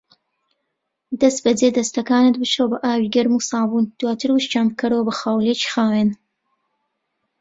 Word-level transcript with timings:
دەستبەجی 1.21 1.75
دەستەکانت 1.77 2.35
بشۆ 2.41 2.63
بە 2.71 2.77
ئاوی 2.83 3.11
گەرم 3.15 3.33
و 3.35 3.45
سابوون، 3.49 3.85
دواتر 3.99 4.29
وشکیان 4.31 4.65
بکەرەوە 4.69 5.05
بە 5.07 5.13
خاولیەکی 5.19 5.71
خاوین. 5.73 6.09